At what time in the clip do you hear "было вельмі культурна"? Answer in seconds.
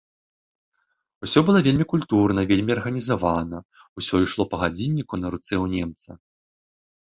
1.49-2.41